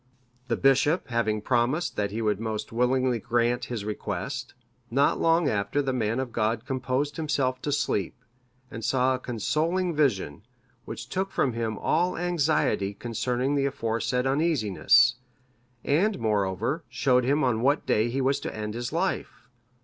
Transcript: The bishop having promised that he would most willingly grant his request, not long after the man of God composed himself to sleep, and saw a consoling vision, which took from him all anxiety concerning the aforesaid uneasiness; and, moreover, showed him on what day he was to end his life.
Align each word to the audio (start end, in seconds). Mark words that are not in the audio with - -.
The 0.47 0.57
bishop 0.57 1.09
having 1.09 1.43
promised 1.43 1.95
that 1.95 2.09
he 2.09 2.23
would 2.23 2.39
most 2.39 2.71
willingly 2.71 3.19
grant 3.19 3.65
his 3.65 3.85
request, 3.85 4.55
not 4.89 5.19
long 5.19 5.47
after 5.47 5.79
the 5.79 5.93
man 5.93 6.19
of 6.19 6.31
God 6.31 6.65
composed 6.65 7.17
himself 7.17 7.61
to 7.61 7.71
sleep, 7.71 8.15
and 8.71 8.83
saw 8.83 9.13
a 9.13 9.19
consoling 9.19 9.93
vision, 9.95 10.41
which 10.85 11.07
took 11.07 11.29
from 11.29 11.53
him 11.53 11.77
all 11.77 12.17
anxiety 12.17 12.95
concerning 12.95 13.53
the 13.53 13.67
aforesaid 13.67 14.25
uneasiness; 14.25 15.17
and, 15.83 16.17
moreover, 16.17 16.83
showed 16.89 17.23
him 17.23 17.43
on 17.43 17.61
what 17.61 17.85
day 17.85 18.09
he 18.09 18.21
was 18.21 18.39
to 18.39 18.55
end 18.55 18.73
his 18.73 18.91
life. 18.91 19.47